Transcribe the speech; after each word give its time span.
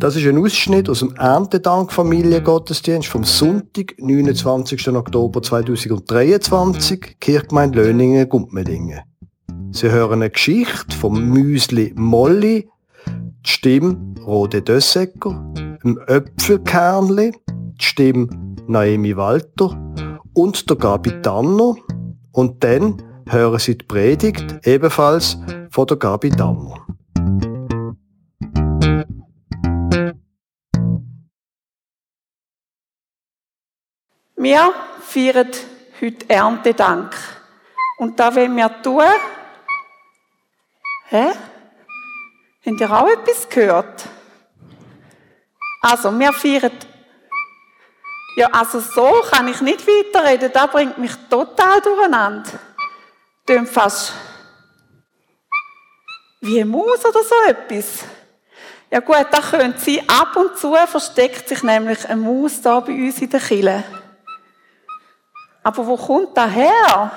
Das 0.00 0.16
ist 0.16 0.26
ein 0.26 0.38
Ausschnitt 0.38 0.88
aus 0.88 1.00
dem 1.00 1.14
Erntedank 1.16 1.92
Familiengottesdienst 1.92 3.06
vom 3.06 3.22
Sonntag, 3.22 3.96
29. 3.98 4.88
Oktober 4.88 5.42
2023, 5.42 7.18
Kirchgemeinde 7.20 7.82
Löningen, 7.82 8.26
Gumpmedingen. 8.26 9.00
Sie 9.72 9.90
hören 9.90 10.22
eine 10.22 10.30
Geschichte 10.30 10.96
vom 10.96 11.22
Müsli 11.28 11.92
Molly, 11.96 12.66
die 13.06 13.50
Stimme 13.50 14.14
Rode 14.24 14.62
Dössecker, 14.62 15.52
dem 15.84 15.98
Öpfelkernli, 15.98 17.32
die 17.50 17.84
Stimme 17.84 18.26
Naomi 18.68 19.14
Walter 19.14 19.78
und 20.32 20.70
der 20.70 20.76
Gabi 20.78 21.20
Tanner. 21.20 21.74
Und 22.32 22.64
dann 22.64 23.02
hören 23.28 23.58
Sie 23.58 23.76
die 23.76 23.84
Predigt 23.84 24.66
ebenfalls 24.66 25.36
von 25.68 25.86
der 25.86 25.98
Gabi 25.98 26.30
Tanner. 26.30 26.86
Wir 34.40 34.72
feiern 35.02 35.50
heute 36.00 36.30
Erntedank. 36.30 37.14
Und 37.98 38.18
da 38.18 38.34
wollen 38.34 38.56
wir 38.56 38.70
tun. 38.80 39.04
Hä? 41.10 41.32
Habt 42.64 42.80
ihr 42.80 42.90
auch 42.90 43.06
etwas 43.06 43.46
gehört? 43.50 44.02
Also, 45.82 46.18
wir 46.18 46.32
feiern. 46.32 46.72
Ja, 48.36 48.48
also 48.50 48.80
so 48.80 49.12
kann 49.30 49.46
ich 49.48 49.60
nicht 49.60 49.86
weiterreden. 49.86 50.50
Das 50.54 50.70
bringt 50.70 50.96
mich 50.96 51.12
total 51.28 51.82
durcheinander. 51.82 52.50
Tönt 53.46 53.68
fast 53.68 54.14
wie 56.40 56.62
eine 56.62 56.70
Maus 56.70 57.04
oder 57.04 57.22
so 57.22 57.34
etwas. 57.46 58.04
Ja 58.90 59.00
gut, 59.00 59.26
da 59.30 59.42
können 59.42 59.74
Sie 59.76 60.00
ab 60.08 60.34
und 60.34 60.56
zu 60.56 60.74
versteckt 60.86 61.46
sich 61.46 61.62
nämlich 61.62 62.08
eine 62.08 62.22
Maus 62.22 62.62
da 62.62 62.80
bei 62.80 62.94
uns 62.94 63.20
in 63.20 63.28
der 63.28 63.40
Kille. 63.40 63.99
Aber 65.70 65.86
wo 65.86 65.96
kommt 65.96 66.36
das 66.36 66.50
her? 66.50 67.12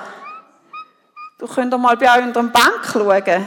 Du 1.36 1.48
könnt 1.48 1.76
mal 1.76 1.96
bei 1.96 2.06
euch 2.06 2.22
unter 2.22 2.40
der 2.40 2.50
Bank 2.50 2.82
schauen. 2.84 3.46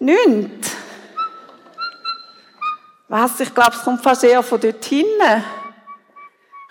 Nicht. 0.00 0.66
Was? 3.06 3.38
Ich 3.38 3.54
glaube, 3.54 3.76
es 3.76 3.84
kommt 3.84 4.02
fast 4.02 4.24
eher 4.24 4.42
von 4.42 4.60
dort 4.60 4.84
hinten. 4.84 5.44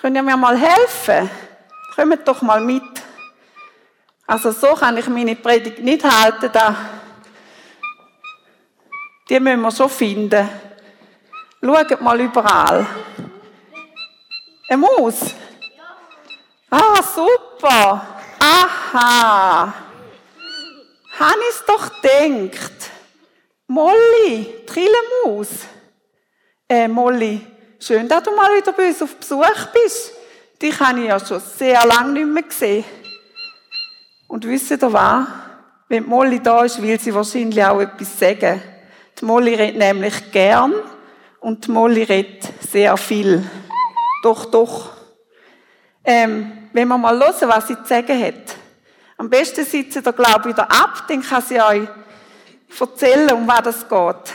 Könnt 0.01 0.17
ihr 0.17 0.21
mir 0.21 0.35
mal 0.35 0.57
helfen? 0.57 1.29
Kommt 1.95 2.27
doch 2.27 2.41
mal 2.41 2.59
mit. 2.59 2.83
Also 4.27 4.51
so 4.51 4.73
kann 4.73 4.97
ich 4.97 5.07
meine 5.07 5.37
Predigt 5.37 5.79
nicht 5.79 6.03
halten. 6.03 6.49
Da. 6.51 6.75
Die 9.29 9.39
müssen 9.39 9.61
wir 9.61 9.71
schon 9.71 9.89
finden. 9.89 10.49
Schaut 11.63 12.01
mal 12.01 12.19
überall. 12.19 12.85
Eine 14.67 14.77
Maus? 14.77 15.35
Ah, 16.75 17.03
super. 17.03 18.01
Aha. 18.39 19.73
Habe 21.19 21.39
ich 21.51 21.59
doch 21.67 22.01
gedacht. 22.01 22.89
Molly, 23.67 24.65
Trillemaus. 24.65 25.49
Äh, 26.67 26.87
Molly, 26.87 27.45
schön, 27.79 28.09
dass 28.09 28.23
du 28.23 28.31
mal 28.35 28.57
wieder 28.57 28.71
bei 28.73 28.87
uns 28.87 29.03
auf 29.03 29.15
Besuch 29.17 29.67
bist. 29.71 30.13
Dich 30.59 30.79
habe 30.79 31.01
ich 31.01 31.09
ja 31.09 31.19
schon 31.19 31.39
sehr 31.41 31.85
lange 31.85 32.13
nicht 32.13 32.25
mehr 32.25 32.41
gesehen. 32.41 32.85
Und 34.27 34.43
wisst 34.47 34.71
ihr 34.71 34.81
was? 34.81 35.27
Wenn 35.89 36.07
Molly 36.07 36.39
da 36.39 36.63
ist, 36.63 36.81
will 36.81 36.99
sie 36.99 37.13
wahrscheinlich 37.13 37.63
auch 37.63 37.81
etwas 37.81 38.17
sagen. 38.17 38.59
Die 39.19 39.25
Molly 39.25 39.53
redet 39.53 39.77
nämlich 39.77 40.31
gern 40.31 40.73
und 41.39 41.67
die 41.67 41.71
Molly 41.71 42.01
redet 42.01 42.51
sehr 42.67 42.97
viel. 42.97 43.47
Doch, 44.23 44.45
doch. 44.45 44.89
Ähm, 46.03 46.62
wenn 46.73 46.87
wir 46.87 46.97
mal 46.97 47.17
hören, 47.17 47.49
was 47.49 47.67
sie 47.67 47.75
zu 47.75 47.85
sagen 47.85 48.21
hat. 48.21 48.55
Am 49.17 49.29
besten 49.29 49.63
sitzen 49.63 50.03
ihr, 50.03 50.11
glaube 50.11 50.39
ich, 50.41 50.45
wieder 50.47 50.69
ab, 50.69 51.03
dann 51.07 51.21
kann 51.21 51.41
sie 51.41 51.61
euch 51.61 51.87
erzählen, 52.79 53.31
um 53.31 53.47
was 53.47 53.67
es 53.67 53.87
geht. 53.87 54.33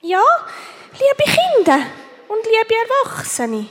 Ja, 0.00 0.22
liebe 0.92 1.32
Kinder 1.32 1.78
und 2.28 2.44
liebe 2.44 2.74
Erwachsene, 2.74 3.68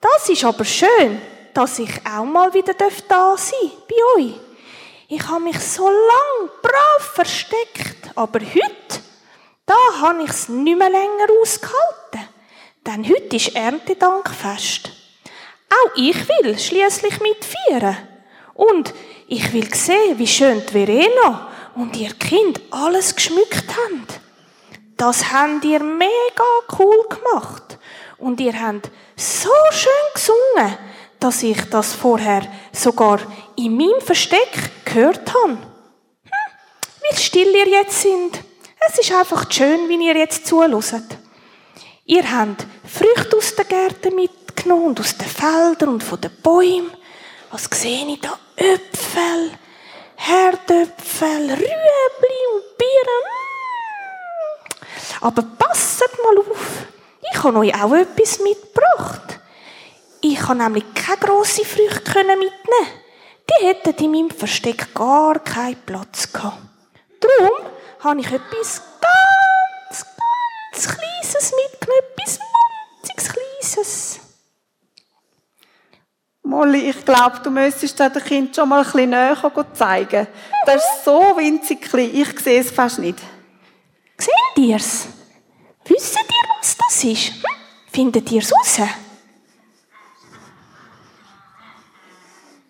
das 0.00 0.28
ist 0.28 0.44
aber 0.44 0.64
schön, 0.64 1.20
dass 1.54 1.78
ich 1.78 1.90
auch 2.06 2.24
mal 2.24 2.52
wieder 2.52 2.74
da 2.74 3.36
sein 3.36 3.70
bei 3.88 4.22
euch. 4.22 4.34
Ich 5.08 5.26
habe 5.26 5.40
mich 5.40 5.58
so 5.58 5.88
lang 5.88 6.50
brav 6.62 7.14
versteckt, 7.14 8.10
aber 8.14 8.40
heute, 8.40 9.02
da 9.70 10.00
habe 10.00 10.24
ich 10.24 10.30
es 10.30 10.48
nicht 10.48 10.76
mehr 10.76 10.90
länger 10.90 11.28
ausgehalten. 11.40 12.28
Denn 12.84 13.08
heute 13.08 13.36
ist 13.36 13.54
Erntedankfest. 13.54 14.90
Auch 15.70 15.90
ich 15.94 16.16
will 16.28 16.58
schließlich 16.58 17.20
mitfeiern. 17.20 17.96
Und 18.54 18.92
ich 19.28 19.52
will 19.52 19.72
sehen, 19.72 20.18
wie 20.18 20.26
schön 20.26 20.60
die 20.66 20.72
Verena 20.72 21.48
und 21.76 21.96
ihr 21.96 22.12
Kind 22.14 22.60
alles 22.72 23.14
geschmückt 23.14 23.66
haben. 23.68 24.06
Das 24.96 25.30
habt 25.30 25.64
ihr 25.64 25.80
mega 25.80 26.50
cool 26.78 27.06
gemacht. 27.08 27.78
Und 28.18 28.40
ihr 28.40 28.60
habt 28.60 28.90
so 29.16 29.50
schön 29.70 29.92
gesungen, 30.14 30.78
dass 31.20 31.44
ich 31.44 31.62
das 31.70 31.94
vorher 31.94 32.42
sogar 32.72 33.20
in 33.56 33.76
meinem 33.76 34.00
Versteck 34.00 34.84
gehört 34.84 35.32
habe. 35.32 35.52
Hm, 35.52 36.32
wie 37.08 37.16
still 37.16 37.54
ihr 37.54 37.68
jetzt 37.68 38.00
sind. 38.02 38.49
Es 38.88 38.98
ist 38.98 39.12
einfach 39.12 39.50
schön, 39.50 39.88
wie 39.88 40.06
ihr 40.06 40.16
jetzt 40.16 40.46
zuhört. 40.46 40.82
Ihr 42.06 42.30
habt 42.30 42.66
Früchte 42.84 43.36
aus 43.36 43.54
den 43.54 43.68
Gärten 43.68 44.14
mitgenommen 44.14 44.86
und 44.86 45.00
aus 45.00 45.16
den 45.16 45.28
Feldern 45.28 45.90
und 45.90 46.02
von 46.02 46.20
den 46.20 46.30
Bäumen. 46.42 46.90
Was 47.50 47.64
sehe 47.64 48.06
ich 48.06 48.20
da? 48.20 48.38
Äpfel, 48.56 49.52
Herdöpfel, 50.16 51.50
Rüebli 51.50 52.40
und 52.54 52.78
Bieren. 52.78 53.22
Aber 55.20 55.42
passet 55.42 56.12
mal 56.24 56.38
auf. 56.38 56.86
Ich 57.32 57.42
habe 57.42 57.58
euch 57.58 57.74
auch 57.74 57.92
etwas 57.92 58.38
mitgebracht. 58.40 59.40
Ich 60.22 60.38
kann 60.38 60.58
nämlich 60.58 60.84
keine 60.94 61.18
grossen 61.18 61.64
Früchte 61.64 62.24
mitnehmen. 62.24 62.50
Die 63.50 63.66
hätten 63.66 64.04
in 64.04 64.10
meinem 64.10 64.30
Versteck 64.30 64.94
gar 64.94 65.38
keinen 65.38 65.80
Platz 65.84 66.32
gehabt. 66.32 66.58
Darum 67.20 67.66
habe 68.02 68.20
ich 68.20 68.26
etwas 68.26 68.82
ganz, 69.00 70.06
ganz 70.72 70.96
Kleines 70.96 71.52
mitgenommen. 71.64 72.04
Etwas 72.16 72.38
munziges 73.02 73.32
Kleines. 73.32 74.20
Molly, 76.42 76.90
ich 76.90 77.04
glaube, 77.04 77.40
du 77.44 77.50
müsstest 77.50 78.00
das 78.00 78.24
Kind 78.24 78.56
schon 78.56 78.68
mal 78.68 78.80
ein 78.80 78.84
bisschen 78.84 79.10
näher 79.10 79.66
zeigen. 79.72 80.26
Das 80.66 80.76
ist 80.76 81.04
so 81.04 81.36
winzig 81.36 81.82
klein, 81.82 82.10
ich 82.12 82.40
sehe 82.40 82.60
es 82.60 82.70
fast 82.70 82.98
nicht. 82.98 83.18
Seht 84.18 84.32
ihr 84.56 84.76
es? 84.76 85.06
Wisst 85.84 86.14
ihr, 86.16 86.48
was 86.58 86.76
das 86.76 87.04
ist? 87.04 87.32
Findet 87.92 88.30
ihr 88.32 88.42
es 88.42 88.52
raus? 88.52 88.88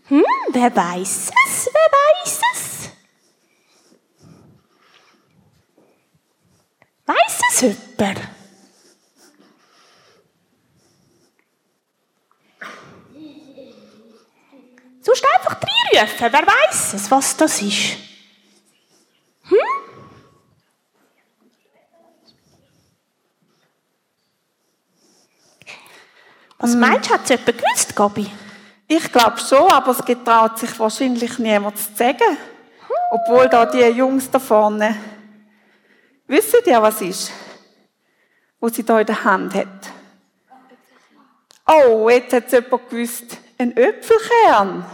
Hm, 0.08 0.24
wer 0.50 0.76
weiß 0.76 1.30
es? 1.46 1.70
Wer 1.72 2.24
weiß 2.24 2.40
es? 2.54 2.79
Weiß 7.10 7.40
es 7.50 7.60
jemand? 7.62 8.20
Sonst 15.02 15.24
einfach 15.34 15.56
reinrufen. 15.60 16.32
Wer 16.32 16.46
weiß 16.46 16.94
es, 16.94 17.10
was 17.10 17.36
das 17.36 17.62
ist? 17.62 17.96
Hm? 19.42 19.56
Was 26.58 26.76
meinst 26.76 27.10
du, 27.10 27.14
hat 27.14 27.22
es 27.24 27.30
jemand 27.30 27.58
gewusst, 27.58 27.96
Gabi? 27.96 28.30
Ich 28.86 29.10
glaube 29.10 29.38
schon, 29.38 29.68
aber 29.72 29.90
es 29.90 30.04
getraut 30.04 30.60
sich 30.60 30.78
wahrscheinlich 30.78 31.40
niemand 31.40 31.76
zu 31.76 31.92
sagen. 31.92 32.38
Obwohl 33.10 33.48
da 33.48 33.66
die 33.66 33.80
Jungs 33.80 34.30
da 34.30 34.38
vorne. 34.38 35.09
Wissen 36.30 36.60
ihr, 36.64 36.80
was 36.80 37.00
ist? 37.00 37.32
Was 38.60 38.76
sie 38.76 38.84
da 38.84 39.00
in 39.00 39.06
der 39.06 39.24
Hand 39.24 39.52
hat. 39.52 39.90
Oh, 41.66 42.08
jetzt 42.08 42.32
hat 42.32 42.46
es 42.46 42.52
jemand 42.52 42.88
gewusst. 42.88 43.36
Ein 43.58 43.76
Äpfelkern. 43.76 44.86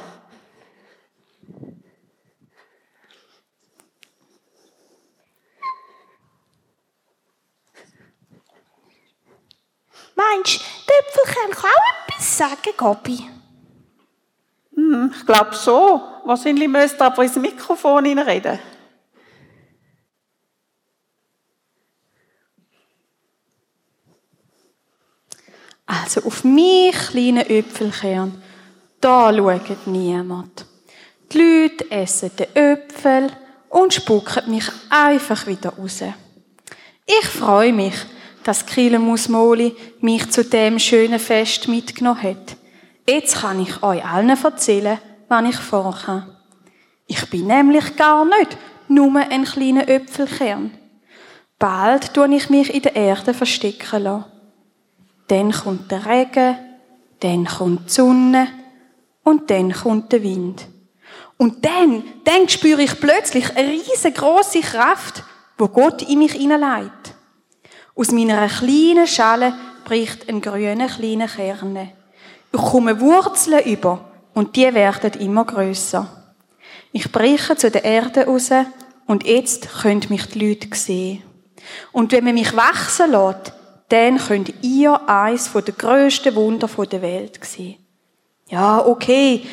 Meinst 10.15 10.59
du, 10.59 10.65
der 10.89 10.99
Äpfelkern 11.01 11.51
kann 11.51 11.71
auch 11.71 12.09
etwas 12.09 12.39
sagen, 12.39 12.77
Gabi? 12.79 13.29
Hm, 14.75 15.13
ich 15.15 15.27
glaube 15.27 15.53
schon. 15.55 16.01
Wahrscheinlich 16.25 16.67
müsst 16.67 16.99
ihr 16.99 17.05
aber 17.05 17.25
ins 17.25 17.37
Mikrofon 17.37 18.07
reden. 18.19 18.59
Also 26.17 26.29
auf 26.29 26.45
mich 26.45 26.97
kleinen 27.11 27.47
Äpfelkern, 27.47 28.41
da 29.03 29.35
schaut 29.35 29.87
niemand. 29.87 30.65
Die 31.31 31.39
Leute 31.39 31.91
essen 31.91 32.31
den 32.39 32.57
Äpfel 32.57 33.31
und 33.69 33.93
spucken 33.93 34.51
mich 34.51 34.65
einfach 34.89 35.47
wieder 35.47 35.75
raus. 35.75 36.01
Ich 37.05 37.29
freue 37.29 37.75
mich, 37.75 37.95
dass 38.45 38.65
Kielemusmoli 38.65 39.77
mich 40.01 40.31
zu 40.31 40.43
dem 40.43 40.79
schönen 40.79 41.19
Fest 41.19 41.69
mitgenommen 41.69 42.23
hat. 42.23 42.57
Jetzt 43.07 43.43
kann 43.43 43.61
ich 43.61 43.83
euch 43.83 44.03
allen 44.03 44.31
erzählen, 44.31 44.99
was 45.29 45.51
ich 45.51 45.57
vorhabe. 45.57 46.35
Ich 47.07 47.29
bin 47.29 47.49
nämlich 47.49 47.95
gar 47.97 48.25
nicht 48.25 48.57
nur 48.89 49.17
ein 49.17 49.45
kleiner 49.45 49.87
Äpfelkern. 49.87 50.71
Bald 51.59 52.15
tue 52.15 52.35
ich 52.35 52.49
mich 52.49 52.73
in 52.73 52.81
der 52.81 52.97
Erde 52.97 53.35
verstecken 53.35 54.03
lassen. 54.03 54.36
Dann 55.29 55.53
kommt 55.53 55.91
der 55.91 56.07
Regen, 56.07 56.57
dann 57.21 57.47
kommt 57.47 57.89
die 57.89 57.93
Sonne 57.93 58.49
und 59.25 59.51
dann 59.51 59.73
kommt 59.73 60.13
der 60.13 60.23
Wind. 60.23 60.69
Und 61.37 61.65
dann, 61.65 62.03
dann 62.25 62.49
spüre 62.49 62.83
ich 62.83 62.99
plötzlich 62.99 63.57
eine 63.57 63.71
riesengroße 63.71 64.61
Kraft, 64.61 65.23
wo 65.59 65.69
Gott 65.69 66.03
in 66.03 66.21
mich 66.21 66.33
hineinlegt. 66.33 67.15
Aus 67.95 68.11
meiner 68.11 68.49
kleinen 68.49 69.07
Schale 69.07 69.55
bricht 69.85 70.29
ein 70.29 70.41
grüner 70.41 70.89
kleiner 70.89 71.29
Kern. 71.29 71.91
Ich 72.53 72.61
komme 72.61 73.01
Wurzeln 73.01 73.65
über 73.65 74.13
und 74.35 74.57
die 74.57 74.73
werden 74.75 75.13
immer 75.21 75.45
größer. 75.45 76.07
Ich 76.93 77.11
breche 77.13 77.57
zu 77.57 77.71
der 77.71 77.85
Erde 77.85 78.27
raus 78.27 78.51
und 79.07 79.25
jetzt 79.25 79.69
können 79.83 80.05
mich 80.09 80.27
die 80.27 80.47
Leute 80.47 80.69
sehen. 80.75 81.23
Und 81.93 82.13
wenn 82.13 82.25
man 82.25 82.35
mich 82.35 82.55
wachsen 82.57 83.11
lässt, 83.11 83.53
dann 83.89 84.19
könnt 84.19 84.53
ihr 84.63 85.09
eins 85.09 85.53
der 85.53 85.75
grössten 85.75 86.35
Wunder 86.35 86.69
der 86.69 87.03
Welt 87.03 87.45
sehen. 87.45 87.77
Ja, 88.49 88.85
okay, 88.85 89.45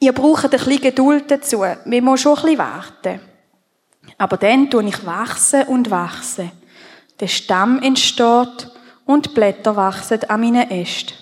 ihr 0.00 0.12
braucht 0.12 0.44
ein 0.44 0.50
bisschen 0.50 0.80
Geduld 0.80 1.30
dazu. 1.30 1.60
Wir 1.60 2.02
müssen 2.02 2.18
schon 2.18 2.36
ein 2.36 2.42
bisschen 2.42 2.58
warten. 2.58 3.20
Aber 4.16 4.36
dann 4.36 4.70
tue 4.70 4.84
ich 4.84 5.04
wachsen 5.04 5.64
und 5.64 5.90
wachsen. 5.90 6.50
Der 7.20 7.28
Stamm 7.28 7.82
entsteht 7.82 8.70
und 9.04 9.26
die 9.26 9.34
Blätter 9.34 9.76
wachsen 9.76 10.24
an 10.28 10.40
meinen 10.40 10.70
Ästen. 10.70 11.14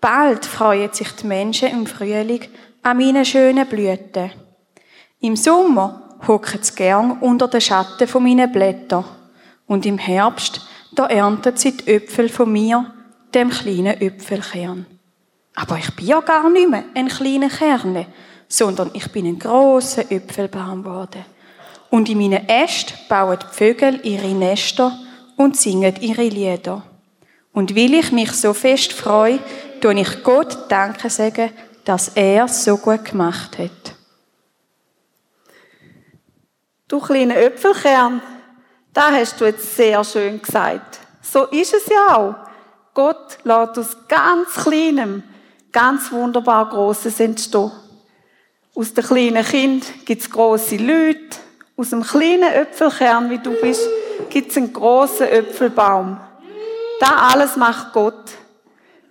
Bald 0.00 0.44
freuen 0.44 0.92
sich 0.92 1.10
die 1.12 1.26
Menschen 1.26 1.70
im 1.70 1.86
Frühling 1.86 2.44
an 2.82 2.98
meinen 2.98 3.24
schönen 3.24 3.66
Blüten. 3.66 4.30
Im 5.20 5.36
Sommer 5.36 6.18
hocken 6.26 6.62
sie 6.62 6.74
gern 6.74 7.18
unter 7.20 7.48
den 7.48 7.60
Schatten 7.60 8.06
von 8.06 8.22
meinen 8.22 8.52
Blättern. 8.52 9.04
Und 9.66 9.84
im 9.84 9.98
Herbst 9.98 10.60
da 10.98 11.06
erntet 11.06 11.58
sie 11.58 11.76
die 11.76 11.94
Äpfel 11.94 12.28
von 12.28 12.50
mir, 12.50 12.92
dem 13.34 13.50
kleinen 13.50 14.00
Äpfelkern. 14.00 14.86
Aber 15.54 15.78
ich 15.78 15.94
bin 15.94 16.06
ja 16.06 16.20
gar 16.20 16.50
nicht 16.50 16.68
mehr 16.68 16.84
ein 16.94 17.08
kleiner 17.08 17.48
Kerne, 17.48 18.06
sondern 18.48 18.90
ich 18.92 19.10
bin 19.12 19.26
ein 19.26 19.38
großer 19.38 20.10
Äpfelbaum 20.10 20.82
geworden. 20.82 21.24
Und 21.90 22.08
in 22.08 22.18
meinen 22.18 22.48
Ästen 22.48 22.96
bauen 23.08 23.38
die 23.40 23.54
Vögel 23.54 24.00
ihre 24.02 24.34
Nester 24.34 24.98
und 25.36 25.56
singen 25.56 25.94
ihre 26.00 26.28
Lieder. 26.28 26.82
Und 27.52 27.74
weil 27.74 27.94
ich 27.94 28.12
mich 28.12 28.32
so 28.32 28.52
fest 28.52 28.92
freue, 28.92 29.38
tue 29.80 30.00
ich 30.00 30.22
Gott 30.22 30.70
Danke 30.70 31.08
sagen, 31.08 31.50
dass 31.84 32.08
er 32.08 32.48
so 32.48 32.76
gut 32.76 33.04
gemacht 33.04 33.58
hat. 33.58 33.94
Du 36.88 37.00
kleiner 37.00 37.36
Äpfelkern, 37.36 38.20
das 38.96 39.12
hast 39.12 39.40
du 39.40 39.44
jetzt 39.44 39.76
sehr 39.76 40.02
schön 40.04 40.40
gesagt. 40.40 41.00
So 41.20 41.44
ist 41.44 41.74
es 41.74 41.86
ja 41.86 42.16
auch. 42.16 42.34
Gott 42.94 43.38
lässt 43.44 43.78
aus 43.78 43.96
ganz 44.08 44.54
Kleinem 44.54 45.22
ganz 45.76 46.10
wunderbar 46.10 46.70
Großes 46.70 47.20
entstehen. 47.20 47.70
Aus 48.74 48.94
dem 48.94 49.04
kleinen 49.04 49.44
Kind 49.44 50.06
gibt 50.06 50.22
es 50.22 50.30
grosse 50.30 50.76
Leute. 50.76 51.36
Aus 51.76 51.90
dem 51.90 52.02
kleinen 52.02 52.50
Äpfelkern, 52.50 53.28
wie 53.28 53.36
du 53.36 53.50
bist, 53.60 53.86
gibt 54.30 54.52
es 54.52 54.56
einen 54.56 54.72
grossen 54.72 55.28
Äpfelbaum. 55.28 56.18
Das 56.98 57.10
alles 57.10 57.56
macht 57.56 57.92
Gott. 57.92 58.32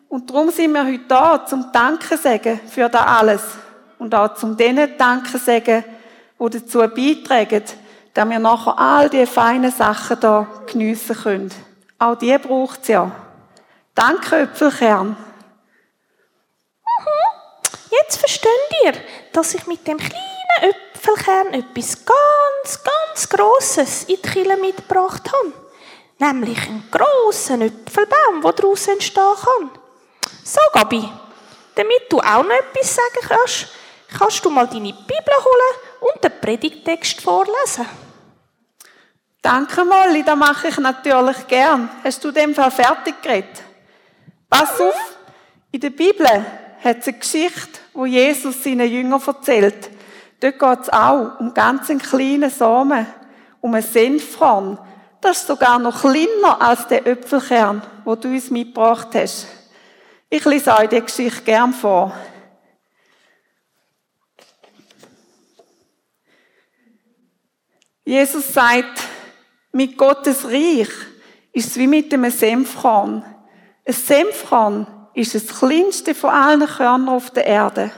Und 0.10 0.28
darum 0.28 0.50
sind 0.50 0.72
wir 0.74 0.88
heute 0.88 1.04
da, 1.08 1.46
zum 1.46 1.72
Danken 1.72 2.18
sagen 2.18 2.60
für 2.68 2.90
das 2.90 3.02
alles. 3.06 3.44
Und 4.00 4.16
auch 4.16 4.34
zum 4.34 4.58
denen 4.58 4.98
Danken 4.98 5.38
sagen, 5.38 5.84
die 6.40 6.50
dazu 6.50 6.80
beitragen, 6.80 7.64
dass 8.16 8.30
wir 8.30 8.40
nachher 8.40 8.80
all 8.80 9.10
die 9.10 9.26
feinen 9.26 9.72
Sachen 9.72 10.20
da 10.22 10.48
geniessen 10.66 11.16
können. 11.16 11.52
Auch 12.00 12.16
die 12.16 12.38
braucht 12.38 12.82
es 12.84 12.88
ja. 12.88 13.12
Danke, 13.94 14.40
Äpfelkern. 14.40 15.10
Mhm. 15.10 15.16
Jetzt 17.92 18.18
versteht 18.18 18.50
ihr, 18.86 18.94
dass 19.34 19.54
ich 19.54 19.68
mit 19.68 19.86
dem 19.86 19.98
kleinen 19.98 20.16
Äpfelkern 20.62 21.54
etwas 21.54 22.06
ganz, 22.06 22.84
ganz 22.84 23.30
Grosses 23.30 24.04
in 24.06 24.16
die 24.16 24.22
Kille 24.22 24.58
mitgebracht 24.58 25.30
habe. 25.32 25.54
Nämlich 26.18 26.70
einen 26.70 26.90
grossen 26.90 27.64
Äpfelbaum, 27.64 28.42
der 28.42 28.54
daraus 28.54 28.88
entstehen 28.88 29.36
kann. 29.44 29.72
So, 30.42 30.62
Gabi, 30.74 31.04
damit 31.76 32.04
du 32.10 32.20
auch 32.20 32.44
noch 32.44 32.52
etwas 32.52 32.96
sagen 32.96 33.28
kannst, 33.28 33.68
kannst 34.18 34.46
du 34.46 34.50
mal 34.50 34.68
deine 34.68 34.94
Bibel 34.94 35.36
holen 35.38 36.14
und 36.14 36.24
den 36.24 36.40
Predigtext 36.40 37.20
vorlesen. 37.22 38.05
Danke, 39.46 39.86
Molly, 39.86 40.24
das 40.24 40.36
mache 40.36 40.70
ich 40.70 40.78
natürlich 40.80 41.46
gern. 41.46 41.88
Hast 42.04 42.24
du 42.24 42.32
dem 42.32 42.56
Fall 42.56 42.72
fertig 42.72 43.22
geredet? 43.22 43.62
Pass 44.50 44.82
auf, 44.82 44.96
in 45.72 45.82
der 45.82 45.92
Bibel 45.92 46.26
hat 46.84 46.98
es 46.98 47.08
eine 47.08 47.20
Geschichte, 47.20 47.80
wo 47.94 48.08
Jesus 48.08 48.64
seinen 48.64 48.92
Jüngern 48.92 49.22
erzählt. 49.24 49.92
Dort 50.40 50.58
geht 50.58 50.80
es 50.82 50.90
auch 50.90 51.40
um 51.40 51.54
ganz 51.54 51.92
einen 51.92 52.00
kleinen 52.00 52.50
Samen, 52.50 53.06
um 53.62 53.76
ein 53.76 53.84
Senfkorn. 53.84 54.80
Das 55.22 55.38
ist 55.38 55.48
sogar 55.48 55.78
noch 55.78 56.02
kleiner 56.02 56.60
als 56.60 56.88
der 56.88 57.06
Äpfelkern, 57.06 57.84
wo 58.04 58.16
du 58.16 58.30
uns 58.30 58.50
mitgebracht 58.50 59.10
hast. 59.14 59.46
Ich 60.28 60.44
lese 60.44 60.76
euch 60.76 60.90
die 60.90 61.02
Geschichte 61.02 61.44
gern 61.44 61.72
vor. 61.72 62.12
Jesus 68.06 68.52
sagt, 68.52 69.05
mit 69.76 69.98
Gottes 69.98 70.46
Reich 70.46 70.88
ist 71.52 71.72
es 71.72 71.78
wie 71.78 71.88
mit 71.88 72.14
einem 72.14 72.32
Senfkorn. 72.32 73.26
Ein 73.86 73.94
Senfkorn 73.94 74.88
ist 75.14 75.36
das 75.36 75.48
kleinste 75.48 76.16
von 76.16 76.30
allen 76.30 76.66
Körnern 76.66 77.10
auf 77.10 77.30
der 77.32 77.46
Erde. 77.46 77.92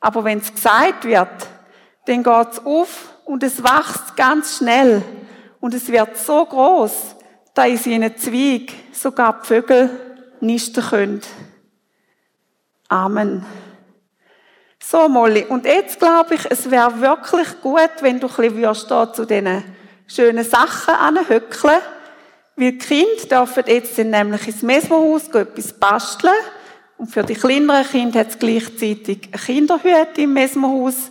Aber 0.00 0.24
wenn 0.24 0.38
es 0.38 0.54
gesagt 0.54 1.04
wird, 1.04 1.28
dann 2.06 2.22
geht 2.22 2.52
es 2.52 2.64
auf 2.64 3.16
und 3.26 3.42
es 3.42 3.62
wächst 3.62 4.16
ganz 4.16 4.56
schnell. 4.56 5.02
Und 5.60 5.74
es 5.74 5.92
wird 5.92 6.16
so 6.16 6.46
groß, 6.46 7.16
dass 7.52 7.66
in 7.66 7.76
seinen 7.76 8.16
Zweig 8.16 8.72
sogar 8.92 9.42
die 9.42 9.46
Vögel 9.46 9.90
nisten 10.40 10.82
können. 10.82 11.20
Amen. 12.88 13.44
So, 14.82 15.06
Molly. 15.10 15.44
Und 15.44 15.66
jetzt 15.66 15.98
glaube 15.98 16.36
ich, 16.36 16.50
es 16.50 16.70
wäre 16.70 16.98
wirklich 16.98 17.60
gut, 17.60 17.90
wenn 18.00 18.20
du 18.20 18.26
ein 18.26 18.54
bisschen 18.54 19.12
zu 19.12 19.26
diesen 19.26 19.64
schöne 20.06 20.44
Sachen 20.44 20.94
anhöckeln. 20.94 21.80
Weil 22.56 22.72
die 22.72 22.78
Kinder 22.78 23.44
dürfen 23.44 23.64
jetzt 23.66 23.98
nämlich 23.98 24.46
ins 24.46 24.62
Mesmohaus 24.62 25.28
etwas 25.28 25.72
basteln. 25.72 26.34
Und 26.96 27.10
für 27.10 27.24
die 27.24 27.34
kleineren 27.34 27.86
Kinder 27.86 28.20
hat 28.20 28.28
es 28.28 28.38
gleichzeitig 28.38 29.28
eine 29.32 29.42
Kinderhütte 29.42 30.22
im 30.22 30.32
Mesmohaus. 30.32 31.10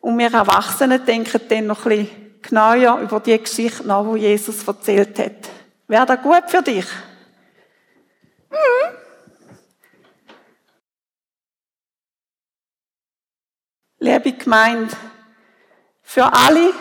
Und 0.00 0.18
wir 0.18 0.32
Erwachsenen 0.32 1.04
denken 1.04 1.40
dann 1.48 1.66
noch 1.68 1.86
ein 1.86 2.06
bisschen 2.06 2.32
genauer 2.42 3.00
über 3.00 3.20
die 3.20 3.38
Geschichte 3.38 3.86
nach, 3.86 4.04
die 4.14 4.20
Jesus 4.20 4.66
erzählt 4.66 5.18
hat. 5.18 5.48
Wäre 5.86 6.06
das 6.06 6.22
gut 6.22 6.44
für 6.48 6.62
dich? 6.62 6.86
Mhm. 8.50 8.96
Liebe 14.00 14.32
Gemeinde, 14.32 14.92
für 16.02 16.24
alle, 16.24 16.72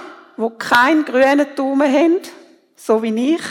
wo 0.41 0.49
keinen 0.49 1.05
grünen 1.05 1.55
Daumen 1.55 1.93
haben, 1.93 2.19
so 2.75 3.03
wie 3.03 3.35
ich, 3.35 3.41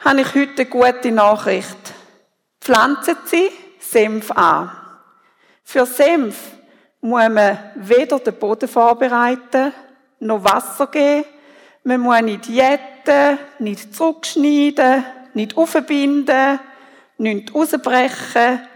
habe 0.00 0.22
ich 0.22 0.34
heute 0.34 0.62
eine 0.62 0.66
gute 0.66 1.12
Nachricht. 1.12 1.76
Pflanzen 2.60 3.16
Sie 3.26 3.50
Senf 3.78 4.30
an. 4.30 4.70
Für 5.62 5.84
Senf 5.84 6.36
muss 7.02 7.28
man 7.28 7.58
weder 7.74 8.18
den 8.18 8.34
Boden 8.34 8.68
vorbereiten, 8.68 9.72
noch 10.20 10.42
Wasser 10.42 10.86
geben. 10.86 11.26
Man 11.84 12.00
muss 12.00 12.22
nicht 12.22 12.46
jäten, 12.46 13.38
nicht 13.58 13.94
zurückschneiden, 13.94 15.04
nicht 15.34 15.56
aufbinden, 15.56 16.60
nicht 17.18 17.54
rausbrechen, 17.54 18.66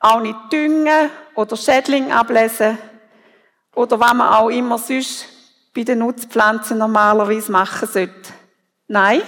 auch 0.00 0.20
nicht 0.20 0.52
düngen 0.52 1.10
oder 1.34 1.56
Schädling 1.56 2.12
ablesen. 2.12 2.76
oder 3.74 3.98
was 3.98 4.14
man 4.14 4.32
auch 4.32 4.48
immer 4.50 4.78
sonst 4.78 5.35
bei 5.76 5.84
den 5.84 5.98
Nutzpflanzen 5.98 6.78
normalerweise 6.78 7.52
machen 7.52 7.86
sollte. 7.86 8.32
Nein, 8.88 9.20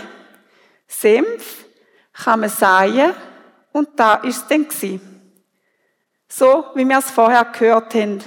Senf 0.87 1.67
kann 2.15 2.41
man 2.41 2.49
säen 2.49 3.13
und 3.73 3.91
da 3.97 4.15
ist 4.15 4.51
es 4.51 4.67
dann. 4.81 5.01
So, 6.27 6.65
wie 6.75 6.89
wir 6.89 6.99
es 6.99 7.11
vorher 7.11 7.45
gehört 7.45 7.95
haben. 7.95 8.25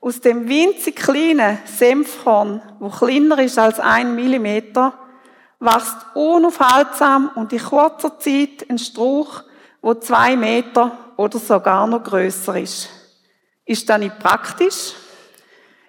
Aus 0.00 0.20
dem 0.20 0.48
winzig 0.48 0.96
kleinen 0.96 1.58
Senfkorn, 1.66 2.62
wo 2.78 2.88
kleiner 2.88 3.38
ist 3.40 3.58
als 3.58 3.80
ein 3.80 4.14
Millimeter, 4.14 4.94
wächst 5.60 5.96
unaufhaltsam 6.14 7.32
und 7.34 7.52
in 7.52 7.62
kurzer 7.62 8.18
Zeit 8.18 8.64
ein 8.70 8.78
Strauch, 8.78 9.42
wo 9.82 9.94
zwei 9.94 10.36
Meter 10.36 10.96
oder 11.16 11.38
sogar 11.38 11.86
noch 11.86 12.04
größer 12.04 12.58
ist. 12.58 12.88
Ist 13.66 13.88
das 13.88 13.98
nicht 13.98 14.18
praktisch? 14.18 14.94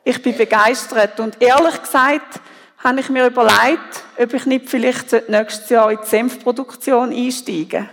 Ich 0.03 0.21
bin 0.21 0.37
begeistert 0.37 1.19
und 1.19 1.41
ehrlich 1.41 1.81
gesagt 1.81 2.39
habe 2.77 2.99
ich 2.99 3.09
mir 3.09 3.27
überlegt, 3.27 4.03
ob 4.17 4.33
ich 4.33 4.45
nicht 4.45 4.69
vielleicht 4.69 5.29
nächstes 5.29 5.69
Jahr 5.69 5.91
in 5.91 5.99
die 6.01 6.07
Senfproduktion 6.07 7.11
einsteigen 7.11 7.89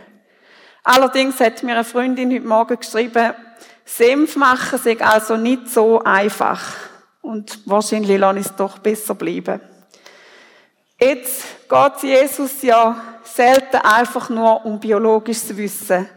Allerdings 0.88 1.40
hat 1.40 1.64
mir 1.64 1.72
eine 1.72 1.82
Freundin 1.82 2.30
heute 2.32 2.46
Morgen 2.46 2.78
geschrieben, 2.78 3.34
Senf 3.84 4.36
machen 4.36 4.78
sei 4.78 4.96
also 5.00 5.36
nicht 5.36 5.68
so 5.68 6.00
einfach. 6.04 6.62
Und 7.22 7.58
wahrscheinlich 7.66 8.16
lasse 8.16 8.38
ich 8.38 8.46
es 8.46 8.54
doch 8.54 8.78
besser 8.78 9.16
bleiben. 9.16 9.60
Jetzt 11.00 11.68
geht 11.68 12.02
Jesus 12.02 12.62
ja 12.62 13.00
selten 13.24 13.78
einfach 13.78 14.30
nur 14.30 14.64
um 14.64 14.78
biologisches 14.78 15.56
Wissen, 15.56 16.08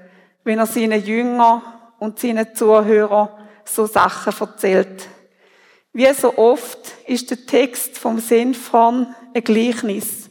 wenn 0.43 0.59
er 0.59 0.67
seinen 0.67 1.03
Jüngern 1.03 1.63
und 1.97 2.19
seinen 2.19 2.53
Zuhörern 2.53 3.29
so 3.65 3.87
Sachen 3.87 4.33
erzählt. 4.39 5.07
Wie 5.91 6.13
so 6.13 6.37
oft 6.37 6.93
ist 7.07 7.31
der 7.31 7.45
Text 7.45 7.97
vom 7.97 8.19
Senfhorn 8.19 9.15
ein 9.33 9.43
Gleichnis. 9.43 10.29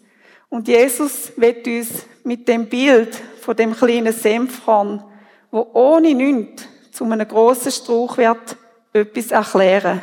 Und 0.49 0.69
Jesus 0.69 1.33
wird 1.37 1.67
uns 1.67 2.05
mit 2.25 2.47
dem 2.47 2.69
Bild 2.69 3.15
von 3.41 3.57
dem 3.57 3.75
kleinen 3.75 4.13
Senfhorn, 4.13 5.03
wo 5.51 5.69
ohne 5.73 6.15
nichts 6.15 6.65
zu 6.93 7.05
einem 7.05 7.27
grossen 7.27 7.73
Strauch 7.73 8.17
wird, 8.17 8.57
etwas 8.93 9.31
erklären. 9.31 10.01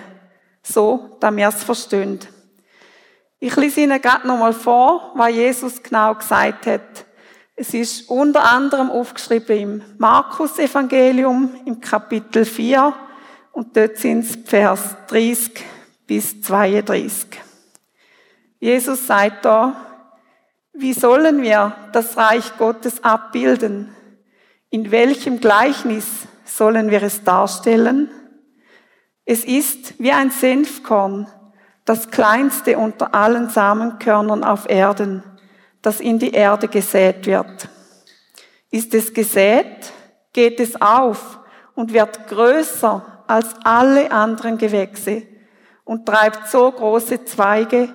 So, 0.61 1.17
dass 1.19 1.35
wir 1.35 1.47
es 1.47 1.63
verstehen. 1.63 2.19
Ich 3.39 3.55
lese 3.55 3.81
Ihnen 3.81 4.01
gerade 4.01 4.27
nochmal 4.27 4.53
vor, 4.53 5.11
was 5.15 5.33
Jesus 5.33 5.81
genau 5.81 6.15
gesagt 6.15 6.65
hat. 6.67 7.05
Es 7.55 7.73
ist 7.73 8.09
unter 8.09 8.43
anderem 8.43 8.89
aufgeschrieben 8.89 9.57
im 9.57 9.83
Markus-Evangelium 9.97 11.55
im 11.65 11.79
Kapitel 11.79 12.43
4 12.43 12.93
und 13.55 13.77
dort 13.77 13.97
sind 13.97 14.25
es 14.25 14.37
Vers 14.45 14.97
30 15.07 15.63
bis 16.05 16.41
32. 16.41 17.25
Jesus 18.59 19.07
sagt 19.07 19.45
da, 19.45 19.75
wie 20.73 20.91
sollen 20.91 21.41
wir 21.41 21.73
das 21.93 22.17
Reich 22.17 22.57
Gottes 22.57 23.01
abbilden? 23.01 23.95
In 24.69 24.91
welchem 24.91 25.39
Gleichnis 25.39 26.05
sollen 26.43 26.91
wir 26.91 27.01
es 27.01 27.23
darstellen? 27.23 28.11
Es 29.23 29.45
ist 29.45 29.97
wie 29.99 30.11
ein 30.11 30.31
Senfkorn, 30.31 31.27
das 31.85 32.11
kleinste 32.11 32.77
unter 32.77 33.15
allen 33.15 33.49
Samenkörnern 33.49 34.43
auf 34.43 34.69
Erden, 34.69 35.23
das 35.81 36.01
in 36.01 36.19
die 36.19 36.31
Erde 36.31 36.67
gesät 36.67 37.25
wird. 37.25 37.69
Ist 38.69 38.93
es 38.93 39.13
gesät, 39.13 39.93
geht 40.33 40.59
es 40.59 40.81
auf 40.81 41.39
und 41.73 41.93
wird 41.93 42.27
größer 42.27 43.14
als 43.27 43.55
alle 43.63 44.11
anderen 44.11 44.57
Gewächse 44.57 45.23
und 45.83 46.05
treibt 46.05 46.49
so 46.49 46.71
große 46.71 47.25
Zweige, 47.25 47.93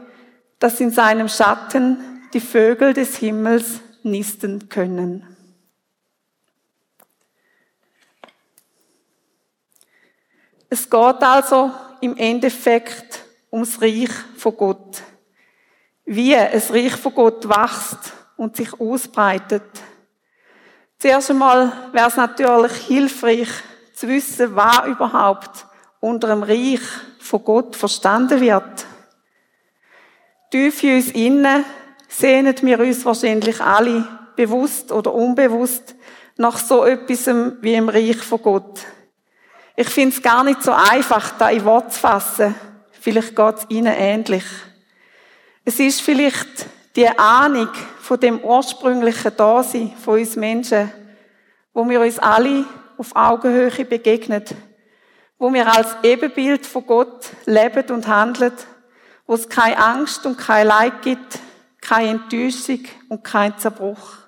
dass 0.59 0.81
in 0.81 0.91
seinem 0.91 1.29
Schatten 1.29 1.99
die 2.33 2.41
Vögel 2.41 2.93
des 2.93 3.17
Himmels 3.17 3.81
nisten 4.03 4.69
können. 4.69 5.27
Es 10.69 10.89
geht 10.89 11.23
also 11.23 11.73
im 12.01 12.17
Endeffekt 12.17 13.25
ums 13.51 13.83
Reich 13.83 14.11
von 14.37 14.57
Gott. 14.57 15.03
Wie 16.05 16.35
ein 16.37 16.63
Reich 16.71 16.95
von 16.97 17.15
Gott 17.15 17.49
wächst 17.49 18.13
und 18.37 18.57
sich 18.57 18.73
ausbreitet. 18.81 19.65
Zuerst 20.99 21.31
einmal 21.31 21.73
wäre 21.93 22.09
es 22.09 22.17
natürlich 22.17 22.73
hilfreich, 22.87 23.49
zu 24.01 24.09
wissen, 24.09 24.57
was 24.57 24.87
überhaupt 24.87 25.67
unter 26.01 26.29
dem 26.29 26.43
Reich 26.43 26.81
von 27.19 27.45
Gott 27.45 27.77
verstanden 27.77 28.41
wird. 28.41 28.87
Tief 30.51 30.83
in 30.83 30.97
uns 30.97 31.11
innen 31.11 31.65
sehnen 32.09 32.57
wir 32.63 32.81
uns 32.81 33.05
wahrscheinlich 33.05 33.61
alle, 33.61 34.09
bewusst 34.37 34.91
oder 34.91 35.13
unbewusst, 35.13 35.95
nach 36.39 36.57
so 36.57 36.87
etwas 36.87 37.27
wie 37.61 37.75
im 37.75 37.91
Reich 37.91 38.17
von 38.17 38.41
Gott. 38.41 38.81
Ich 39.77 39.91
finde 39.91 40.17
es 40.17 40.23
gar 40.23 40.45
nicht 40.45 40.63
so 40.63 40.73
einfach, 40.73 41.33
da 41.37 41.51
in 41.51 41.67
Wort 41.67 41.93
zu 41.93 42.01
fassen. 42.01 42.55
Vielleicht 42.99 43.37
geht 43.37 43.55
es 43.57 43.67
Ihnen 43.69 43.95
ähnlich. 43.95 44.45
Es 45.63 45.79
ist 45.79 46.01
vielleicht 46.01 46.49
die 46.97 47.07
Ahnung 47.07 47.69
von 48.01 48.19
dem 48.19 48.41
ursprünglichen 48.41 49.37
Dasein 49.37 49.93
von 50.03 50.19
uns 50.19 50.37
Menschen, 50.37 50.91
wo 51.75 51.87
wir 51.87 52.01
uns 52.01 52.19
alle 52.19 52.65
auf 53.01 53.17
Augenhöhe 53.17 53.87
begegnet, 53.87 54.55
wo 55.39 55.51
wir 55.55 55.67
als 55.75 55.97
Ebenbild 56.03 56.67
von 56.67 56.87
Gott 56.87 57.31
leben 57.47 57.91
und 57.91 58.07
handeln, 58.07 58.53
wo 59.27 59.33
es 59.33 59.49
keine 59.49 59.79
Angst 59.79 60.27
und 60.27 60.37
kein 60.37 60.67
Leid 60.67 61.01
gibt, 61.01 61.39
keine 61.81 62.11
Enttäuschung 62.11 62.81
und 63.09 63.25
kein 63.25 63.57
Zerbruch. 63.57 64.19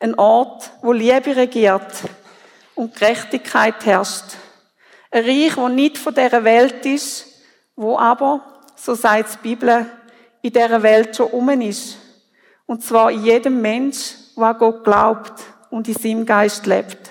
Ein 0.00 0.18
Ort, 0.18 0.72
wo 0.82 0.90
Liebe 0.90 1.36
regiert 1.36 1.86
und 2.74 2.96
Gerechtigkeit 2.96 3.86
herrscht. 3.86 4.24
Ein 5.12 5.24
Reich, 5.24 5.56
wo 5.56 5.68
nicht 5.68 5.96
von 5.96 6.14
dieser 6.14 6.42
Welt 6.42 6.84
ist, 6.84 7.26
wo 7.76 7.96
aber, 7.96 8.40
so 8.74 8.96
sagt 8.96 9.34
die 9.34 9.48
Bibel, 9.50 9.86
in 10.42 10.52
dieser 10.52 10.82
Welt 10.82 11.14
schon 11.14 11.30
um 11.30 11.48
ist. 11.60 11.96
Und 12.66 12.82
zwar 12.82 13.12
in 13.12 13.24
jedem 13.24 13.62
Mensch, 13.62 14.14
der 14.36 14.46
an 14.46 14.58
Gott 14.58 14.82
glaubt 14.82 15.44
und 15.70 15.86
in 15.86 15.94
seinem 15.94 16.26
Geist 16.26 16.66
lebt. 16.66 17.03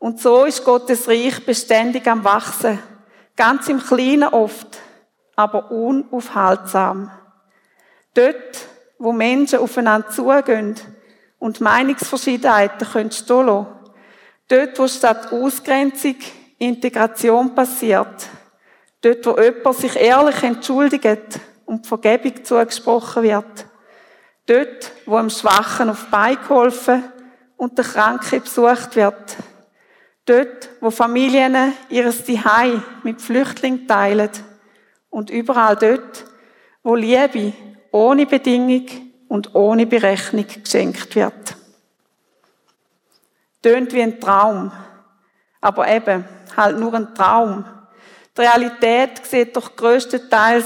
Und 0.00 0.18
so 0.18 0.46
ist 0.46 0.64
Gottes 0.64 1.06
Reich 1.06 1.44
beständig 1.44 2.08
am 2.08 2.24
Wachsen. 2.24 2.78
Ganz 3.36 3.68
im 3.68 3.78
Kleinen 3.78 4.24
oft, 4.24 4.78
aber 5.36 5.70
unaufhaltsam. 5.70 7.10
Dort, 8.14 8.66
wo 8.98 9.12
Menschen 9.12 9.58
aufeinander 9.58 10.08
zugehen 10.08 10.74
und 11.38 11.60
Meinungsverschiedenheiten 11.60 12.88
können 12.88 13.12
stehen 13.12 13.46
lassen. 13.46 13.66
Dort, 14.48 14.78
wo 14.78 14.88
statt 14.88 15.32
Ausgrenzung 15.32 16.16
Integration 16.58 17.54
passiert. 17.54 18.26
Dort, 19.02 19.26
wo 19.26 19.38
jemand 19.38 19.76
sich 19.76 19.96
ehrlich 19.96 20.42
entschuldigt 20.42 21.40
und 21.66 21.86
Vergebung 21.86 22.42
zugesprochen 22.42 23.22
wird. 23.22 23.66
Dort, 24.46 24.92
wo 25.04 25.18
dem 25.18 25.28
Schwachen 25.28 25.90
auf 25.90 26.06
Bein 26.06 26.36
geholfen 26.36 27.04
und 27.58 27.76
der 27.76 27.84
Kranke 27.84 28.40
besucht 28.40 28.96
wird. 28.96 29.36
Dort, 30.30 30.68
wo 30.80 30.92
Familien 30.92 31.72
ihres 31.88 32.24
Zuhause 32.24 32.84
mit 33.02 33.20
Flüchtlingen 33.20 33.88
teilen. 33.88 34.30
Und 35.10 35.28
überall 35.28 35.74
dort, 35.74 36.24
wo 36.84 36.94
Liebe 36.94 37.52
ohne 37.90 38.26
Bedingung 38.26 38.86
und 39.26 39.56
ohne 39.56 39.86
Berechnung 39.86 40.46
geschenkt 40.46 41.16
wird. 41.16 41.56
Tönt 43.60 43.92
wie 43.92 44.02
ein 44.02 44.20
Traum, 44.20 44.70
aber 45.60 45.88
eben 45.88 46.24
halt 46.56 46.78
nur 46.78 46.94
ein 46.94 47.12
Traum. 47.12 47.64
Die 48.36 48.42
Realität 48.42 49.26
sieht 49.26 49.56
doch 49.56 49.74
größtenteils 49.74 50.64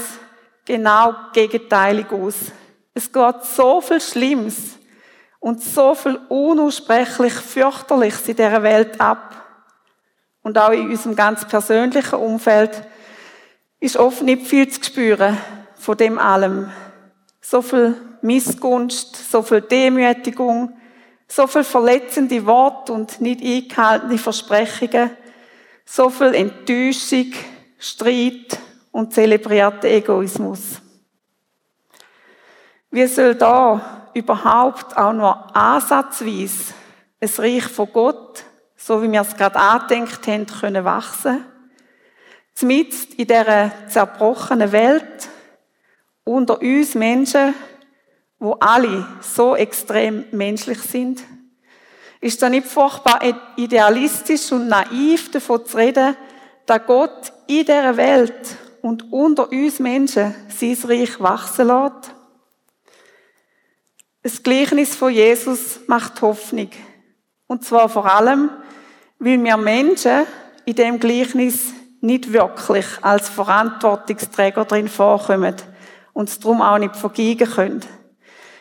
genau 0.63 1.15
gegenteilig 1.33 2.11
aus. 2.11 2.35
Es 2.93 3.11
geht 3.11 3.43
so 3.43 3.81
viel 3.81 3.99
Schlimmes 3.99 4.77
und 5.39 5.63
so 5.63 5.95
viel 5.95 6.19
unaussprechlich 6.29 7.33
fürchterliches 7.33 8.27
in 8.27 8.35
dieser 8.35 8.61
Welt 8.61 9.01
ab 9.01 9.41
und 10.45 10.59
auch 10.59 10.69
in 10.69 10.91
unserem 10.91 11.15
ganz 11.15 11.43
persönlichen 11.43 12.19
Umfeld 12.19 12.87
ist 13.79 13.97
oft 13.97 14.21
nicht 14.21 14.45
viel 14.45 14.69
zu 14.69 14.83
spüren 14.83 15.35
von 15.73 15.97
dem 15.97 16.19
allem. 16.19 16.69
So 17.41 17.63
viel 17.63 17.95
Missgunst, 18.21 19.31
so 19.31 19.41
viel 19.41 19.61
Demütigung, 19.61 20.77
so 21.27 21.47
viel 21.47 21.63
verletzende 21.63 22.45
Worte 22.45 22.93
und 22.93 23.19
nicht 23.21 23.43
eingehaltene 23.43 24.19
Versprechungen, 24.19 25.09
so 25.83 26.11
viel 26.11 26.35
Enttäuschung, 26.35 27.33
Streit 27.79 28.59
und 28.91 29.15
zelebrierter 29.15 29.87
Egoismus. 29.87 30.79
Wie 32.91 33.07
soll 33.07 33.33
da 33.33 34.11
überhaupt 34.13 34.95
auch 34.95 35.11
nur 35.11 35.55
ansatzweise 35.57 36.75
ein 37.19 37.29
Reich 37.35 37.63
von 37.63 37.91
Gott 37.91 38.43
so 38.85 39.01
wie 39.01 39.11
wir 39.11 39.21
es 39.21 39.35
gerade 39.35 39.55
angedenkt 39.55 40.27
haben, 40.27 40.45
können 40.45 40.85
wachsen. 40.85 41.43
Zmitzt 42.53 43.15
in 43.15 43.25
dieser 43.25 43.71
zerbrochenen 43.89 44.71
Welt, 44.71 45.27
unter 46.23 46.61
uns 46.61 46.93
Menschen, 46.93 47.55
wo 48.37 48.53
alle 48.53 49.07
so 49.21 49.55
extrem 49.55 50.25
menschlich 50.31 50.79
sind, 50.81 51.23
ist 52.21 52.43
da 52.43 52.47
nicht 52.47 52.67
furchtbar 52.67 53.21
idealistisch 53.55 54.51
und 54.51 54.67
naiv 54.67 55.31
davon 55.31 55.65
zu 55.65 55.77
reden, 55.77 56.15
dass 56.67 56.85
Gott 56.85 57.33
in 57.47 57.65
dieser 57.65 57.97
Welt 57.97 58.55
und 58.83 59.11
unter 59.11 59.51
uns 59.51 59.79
Menschen 59.79 60.35
sein 60.55 60.77
Reich 60.83 61.19
wachsen 61.19 61.67
lässt? 61.67 62.13
Das 64.21 64.43
Gleichnis 64.43 64.95
von 64.95 65.11
Jesus 65.11 65.79
macht 65.87 66.21
Hoffnung. 66.21 66.69
Und 67.47 67.63
zwar 67.63 67.89
vor 67.89 68.05
allem, 68.05 68.51
weil 69.19 69.43
wir 69.43 69.57
Menschen 69.57 70.25
in 70.65 70.75
dem 70.75 70.99
Gleichnis 70.99 71.73
nicht 72.01 72.31
wirklich 72.31 72.85
als 73.01 73.29
Verantwortungsträger 73.29 74.65
drin 74.65 74.87
vorkommen 74.87 75.55
und 76.13 76.29
es 76.29 76.39
darum 76.39 76.61
auch 76.61 76.77
nicht 76.77 76.95
vergeben 76.95 77.49
können. 77.49 77.81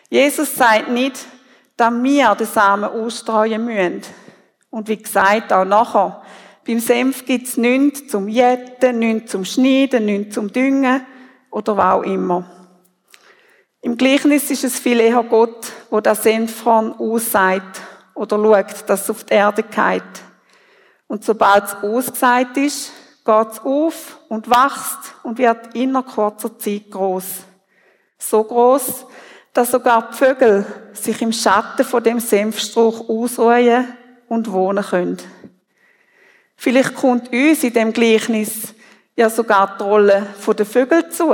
Jesus 0.08 0.54
sagt 0.54 0.88
nicht, 0.88 1.26
dass 1.76 1.92
wir 1.92 2.34
den 2.34 2.46
Samen 2.46 2.84
ausstreuen 2.84 3.64
müssen. 3.64 4.02
Und 4.70 4.88
wie 4.88 4.96
gesagt, 4.96 5.52
auch 5.52 5.64
nachher. 5.64 6.22
Beim 6.66 6.80
Senf 6.80 7.26
gibt 7.26 7.46
es 7.46 7.56
nichts 7.56 8.08
zum 8.08 8.28
Jetten, 8.28 8.98
nichts 8.98 9.32
zum 9.32 9.44
Schneiden, 9.44 10.06
nichts 10.06 10.34
zum 10.34 10.50
Düngen 10.50 11.04
oder 11.50 11.76
was 11.76 11.94
auch 11.94 12.02
immer. 12.02 12.44
Im 13.82 13.98
Gleichnis 13.98 14.50
ist 14.50 14.64
es 14.64 14.78
viel 14.78 14.98
eher 14.98 15.22
Gott, 15.24 15.70
wo 15.90 16.00
das 16.00 16.22
Senfhorn 16.22 16.94
aussagt 16.94 17.82
oder 18.14 18.38
schaut, 18.38 18.88
dass 18.88 19.02
es 19.02 19.10
auf 19.10 19.24
die 19.24 19.34
Erde 19.34 19.62
geht. 19.62 20.02
Und 21.14 21.22
sobald 21.22 21.62
es 21.62 21.74
ausgesagt 21.76 22.56
ist, 22.56 22.90
geht 23.24 23.52
es 23.52 23.60
auf 23.60 24.18
und 24.28 24.50
wächst 24.50 25.14
und 25.22 25.38
wird 25.38 25.72
in 25.76 25.94
kurzer 26.04 26.58
Zeit 26.58 26.90
groß. 26.90 27.24
So 28.18 28.42
groß, 28.42 29.06
dass 29.52 29.70
sogar 29.70 30.10
die 30.10 30.16
Vögel 30.16 30.66
sich 30.92 31.22
im 31.22 31.32
Schatten 31.32 31.84
von 31.84 32.02
dem 32.02 32.18
Senfstrauch 32.18 33.08
ausruhen 33.08 33.86
und 34.28 34.50
wohnen 34.50 34.82
können. 34.82 35.18
Vielleicht 36.56 36.96
kommt 36.96 37.32
uns 37.32 37.62
in 37.62 37.72
dem 37.72 37.92
Gleichnis 37.92 38.74
ja 39.14 39.30
sogar 39.30 39.76
die 39.78 39.84
Rolle 39.84 40.26
der 40.58 40.66
Vögel 40.66 41.10
zu, 41.10 41.32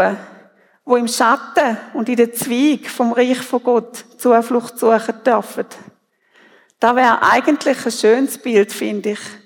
wo 0.84 0.96
im 0.96 1.08
Schatten 1.08 1.78
und 1.94 2.06
in 2.10 2.16
den 2.16 2.34
Zweig 2.34 2.86
vom 2.86 3.14
Reich 3.14 3.40
von 3.40 3.62
Gott 3.62 4.04
Zuflucht 4.18 4.78
suchen 4.78 5.14
dürfen. 5.24 5.64
Das 6.78 6.94
wäre 6.94 7.22
eigentlich 7.22 7.86
ein 7.86 7.92
schönes 7.92 8.36
Bild, 8.36 8.74
finde 8.74 9.12
ich. 9.12 9.39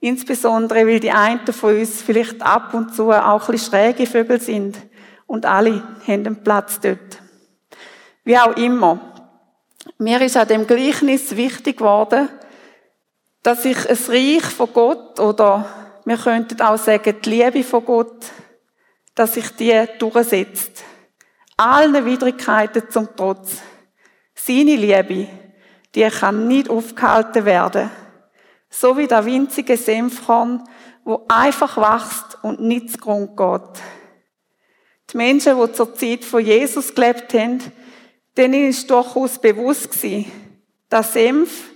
Insbesondere, 0.00 0.86
weil 0.86 0.98
die 0.98 1.10
einen 1.10 1.46
von 1.46 1.78
uns 1.78 2.00
vielleicht 2.00 2.40
ab 2.42 2.72
und 2.72 2.94
zu 2.94 3.10
auch 3.10 3.48
ein 3.48 3.52
bisschen 3.52 3.70
schräge 3.70 4.06
Vögel 4.06 4.40
sind 4.40 4.78
und 5.26 5.44
alle 5.44 5.82
haben 6.06 6.26
einen 6.26 6.42
Platz 6.42 6.80
dort. 6.80 7.20
Wie 8.24 8.38
auch 8.38 8.56
immer. 8.56 8.98
Mir 9.98 10.20
ist 10.22 10.36
an 10.36 10.48
dem 10.48 10.66
Gleichnis 10.66 11.36
wichtig 11.36 11.78
geworden, 11.78 12.28
dass 13.42 13.64
ich 13.64 13.78
ein 13.88 13.98
Reich 14.08 14.44
von 14.44 14.72
Gott 14.72 15.20
oder 15.20 15.66
wir 16.04 16.16
könnten 16.16 16.60
auch 16.62 16.78
sagen 16.78 17.16
die 17.22 17.30
Liebe 17.30 17.62
von 17.62 17.84
Gott, 17.84 18.26
dass 19.14 19.34
sich 19.34 19.50
die 19.56 19.84
durchsetzt. 19.98 20.82
Allen 21.56 22.04
Widrigkeiten 22.06 22.88
zum 22.88 23.08
Trotz. 23.14 23.58
Seine 24.34 24.76
Liebe, 24.76 25.28
die 25.94 26.08
kann 26.08 26.48
nicht 26.48 26.70
aufgehalten 26.70 27.44
werden. 27.44 27.90
So 28.70 28.96
wie 28.96 29.08
der 29.08 29.26
winzige 29.26 29.76
Senfkorn, 29.76 30.62
wo 31.04 31.24
einfach 31.28 31.76
wächst 31.76 32.38
und 32.42 32.60
nicht 32.60 32.92
zugrunde 32.92 33.34
geht. 33.36 33.82
Die 35.12 35.16
Menschen, 35.16 35.60
die 35.60 35.72
zur 35.72 35.94
Zeit 35.94 36.24
von 36.24 36.44
Jesus 36.44 36.94
gelebt 36.94 37.34
haben, 37.34 37.60
denen 38.36 38.68
ist 38.68 38.88
durchaus 38.88 39.40
bewusst 39.40 39.90
gewesen, 39.90 40.30
dass 40.88 41.12
Senf 41.12 41.70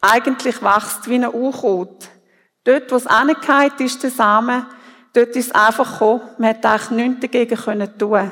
eigentlich 0.00 0.60
wächst 0.62 1.08
wie 1.08 1.14
ein 1.14 1.26
Unkraut. 1.26 2.08
Dort, 2.64 2.90
wo 2.90 2.96
es 2.96 3.06
angeht 3.06 3.78
ist, 3.78 4.02
der 4.02 4.10
Samen, 4.10 4.66
dort 5.12 5.36
ist 5.36 5.46
es 5.46 5.54
einfach 5.54 5.92
gekommen, 5.92 6.22
man 6.38 6.48
hätte 6.54 6.68
eigentlich 6.68 6.90
nichts 6.90 7.20
dagegen 7.20 7.56
können 7.56 7.98
tun. 7.98 8.30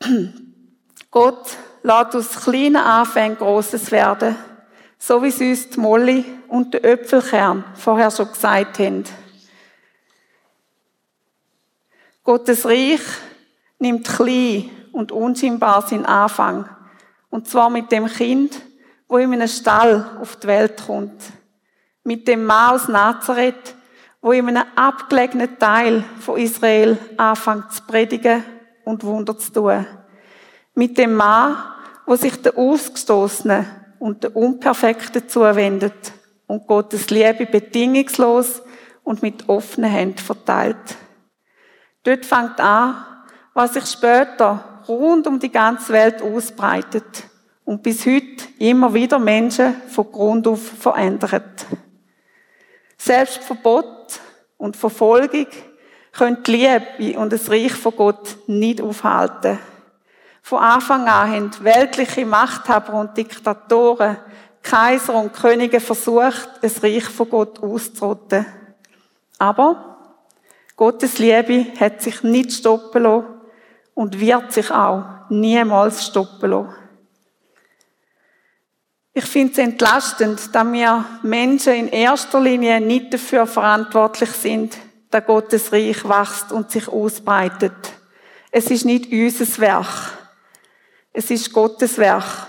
Gott 1.10 1.56
lässt 1.82 2.16
aus 2.16 2.44
kleinen 2.44 2.76
Anfängen 2.76 3.38
Grosses 3.38 3.90
werden, 3.90 4.36
so 4.98 5.22
wie 5.22 5.28
es 5.28 5.40
uns 5.40 5.70
die 5.70 5.80
Molly 5.80 6.24
und 6.48 6.74
der 6.74 6.82
Öpfelkern 6.82 7.64
vorher 7.74 8.10
schon 8.10 8.28
gesagt 8.28 8.78
haben. 8.78 9.04
Gottes 12.24 12.66
Reich 12.66 13.00
nimmt 13.78 14.06
klein 14.06 14.70
und 14.92 15.10
unscheinbar 15.10 15.82
seinen 15.82 16.06
Anfang. 16.06 16.68
Und 17.30 17.48
zwar 17.48 17.70
mit 17.70 17.90
dem 17.90 18.06
Kind, 18.06 18.60
wo 19.08 19.18
in 19.18 19.32
einem 19.32 19.48
Stall 19.48 20.18
auf 20.20 20.36
die 20.36 20.46
Welt 20.46 20.82
kommt. 20.86 21.22
Mit 22.04 22.28
dem 22.28 22.44
Mann 22.44 22.74
aus 22.74 22.88
Nazareth, 22.88 23.74
wo 24.20 24.32
in 24.32 24.48
einem 24.48 24.64
abgelegenen 24.76 25.58
Teil 25.58 26.04
von 26.20 26.38
Israel 26.38 26.98
anfängt 27.16 27.72
zu 27.72 27.82
predigen 27.82 28.44
und 28.84 29.02
Wunder 29.04 29.36
zu 29.38 29.52
tun. 29.52 29.86
Mit 30.74 30.98
dem 30.98 31.14
Mann, 31.14 31.56
wo 32.10 32.16
sich 32.16 32.42
der 32.42 32.58
Ausgestoßene 32.58 33.66
und 34.00 34.24
der 34.24 34.34
Unperfekte 34.34 35.28
zuwendet 35.28 36.12
und 36.48 36.66
Gottes 36.66 37.08
Liebe 37.08 37.46
bedingungslos 37.46 38.62
und 39.04 39.22
mit 39.22 39.48
offenen 39.48 39.92
Händen 39.92 40.18
verteilt. 40.18 40.96
Dort 42.02 42.26
fängt 42.26 42.58
an, 42.58 42.96
was 43.54 43.74
sich 43.74 43.86
später 43.86 44.82
rund 44.88 45.28
um 45.28 45.38
die 45.38 45.52
ganze 45.52 45.92
Welt 45.92 46.20
ausbreitet 46.20 47.28
und 47.64 47.84
bis 47.84 48.04
heute 48.04 48.44
immer 48.58 48.92
wieder 48.92 49.20
Menschen 49.20 49.80
von 49.88 50.10
Grund 50.10 50.48
auf 50.48 50.66
verändert. 50.66 51.64
Selbst 52.98 53.44
Verbot 53.44 54.18
und 54.56 54.76
Verfolgung 54.76 55.46
können 56.10 56.42
die 56.44 56.56
Liebe 56.56 57.20
und 57.20 57.32
das 57.32 57.48
Reich 57.48 57.74
von 57.74 57.94
Gott 57.94 58.36
nicht 58.48 58.80
aufhalten. 58.80 59.60
Von 60.42 60.58
Anfang 60.58 61.06
an 61.06 61.30
haben 61.30 61.64
weltliche 61.64 62.26
Machthaber 62.26 62.94
und 62.94 63.16
Diktatoren, 63.16 64.16
Kaiser 64.62 65.14
und 65.14 65.32
Könige 65.32 65.80
versucht, 65.80 66.48
das 66.60 66.82
Reich 66.82 67.04
von 67.04 67.30
Gott 67.30 67.62
auszurotten. 67.62 68.46
Aber 69.38 69.96
Gottes 70.76 71.18
Liebe 71.18 71.66
hat 71.78 72.02
sich 72.02 72.22
nicht 72.22 72.52
stoppen 72.52 73.02
lassen 73.02 73.26
und 73.94 74.18
wird 74.18 74.52
sich 74.52 74.70
auch 74.70 75.04
niemals 75.28 76.06
stoppen 76.06 76.50
lassen. 76.50 76.74
Ich 79.12 79.24
finde 79.24 79.52
es 79.52 79.58
entlastend, 79.58 80.54
dass 80.54 80.72
wir 80.72 81.04
Menschen 81.22 81.74
in 81.74 81.88
erster 81.88 82.40
Linie 82.40 82.80
nicht 82.80 83.12
dafür 83.12 83.46
verantwortlich 83.46 84.30
sind, 84.30 84.76
dass 85.10 85.26
Gottes 85.26 85.72
Reich 85.72 86.08
wächst 86.08 86.52
und 86.52 86.70
sich 86.70 86.88
ausbreitet. 86.88 87.74
Es 88.52 88.70
ist 88.70 88.84
nicht 88.84 89.10
unser 89.12 89.60
Werk. 89.60 90.19
Es 91.12 91.30
ist 91.30 91.52
Gottes 91.52 91.98
Werk. 91.98 92.46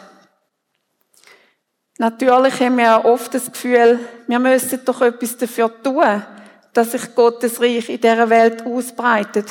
Natürlich 1.97 2.60
haben 2.60 2.78
wir 2.78 3.06
oft 3.06 3.34
das 3.34 3.52
Gefühl, 3.52 4.00
wir 4.28 4.39
müssen 4.39 4.84
doch 4.86 5.02
etwas 5.02 5.38
dafür 5.38 5.82
tun, 5.82 6.24
dass 6.74 6.91
sich 6.91 7.15
Gottes 7.15 7.60
Reich 7.60 7.89
in 7.89 8.02
dieser 8.02 8.30
Welt 8.30 8.65
ausbreitet. 8.65 9.45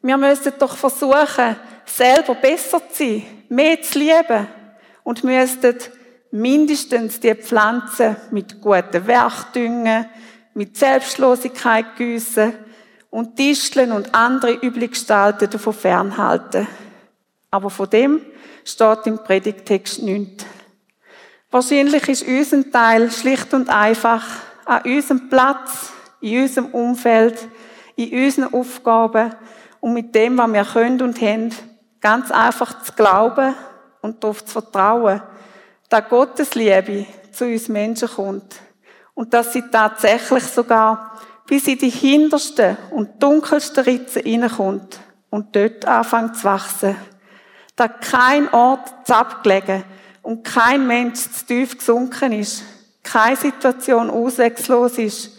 Wir 0.00 0.16
müssen 0.16 0.52
doch 0.58 0.76
versuchen, 0.76 1.56
selber 1.84 2.34
besser 2.34 2.80
zu 2.90 3.04
sein, 3.04 3.22
mehr 3.48 3.80
zu 3.82 3.98
lieben 3.98 4.46
und 5.02 5.24
müssten 5.24 5.76
mindestens 6.30 7.20
die 7.20 7.34
Pflanzen 7.34 8.16
mit 8.30 8.60
guten 8.60 9.06
Werkdüngen, 9.06 10.06
mit 10.54 10.76
Selbstlosigkeit 10.76 11.96
gießen 11.96 12.54
und 13.10 13.38
Disteln 13.38 13.92
und 13.92 14.14
andere 14.14 14.54
Üblichgestalten 14.54 15.50
davon 15.50 15.74
fernhalten. 15.74 16.66
Aber 17.52 17.70
von 17.70 17.88
dem 17.90 18.22
steht 18.64 19.06
im 19.06 19.22
Predigtext 19.22 20.02
nichts. 20.02 20.44
Wahrscheinlich 21.50 22.08
ist 22.08 22.26
unser 22.26 22.70
Teil 22.70 23.10
schlicht 23.10 23.52
und 23.52 23.68
einfach 23.68 24.24
an 24.64 24.82
unserem 24.86 25.28
Platz, 25.28 25.92
in 26.22 26.42
unserem 26.42 26.66
Umfeld, 26.68 27.46
in 27.94 28.24
unseren 28.24 28.54
Aufgaben 28.54 29.34
und 29.80 29.92
mit 29.92 30.14
dem, 30.14 30.38
was 30.38 30.52
wir 30.52 30.64
können 30.64 31.02
und 31.02 31.20
haben, 31.20 31.50
ganz 32.00 32.30
einfach 32.30 32.82
zu 32.82 32.92
glauben 32.92 33.54
und 34.00 34.24
darauf 34.24 34.44
zu 34.44 34.52
vertrauen, 34.52 35.20
dass 35.90 36.08
Gottes 36.08 36.54
Liebe 36.54 37.04
zu 37.32 37.44
uns 37.44 37.68
Menschen 37.68 38.08
kommt 38.08 38.56
und 39.12 39.34
dass 39.34 39.52
sie 39.52 39.62
tatsächlich 39.70 40.44
sogar 40.44 41.20
bis 41.46 41.68
in 41.68 41.76
die 41.76 41.90
hintersten 41.90 42.78
und 42.92 43.22
dunkelsten 43.22 43.84
Ritzen 43.84 44.22
hineinkommt 44.22 45.00
und 45.28 45.54
dort 45.54 45.84
anfängt 45.84 46.36
zu 46.36 46.44
wachsen. 46.44 46.96
Dass 47.76 47.90
kein 48.00 48.52
Ort 48.52 49.06
zu 49.06 49.14
abgelegen 49.14 49.84
und 50.22 50.44
kein 50.44 50.86
Mensch 50.86 51.20
zu 51.20 51.46
tief 51.46 51.78
gesunken 51.78 52.32
ist, 52.32 52.62
keine 53.02 53.36
Situation 53.36 54.10
ausweglos 54.10 54.98
ist, 54.98 55.38